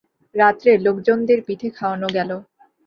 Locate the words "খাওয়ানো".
1.77-2.07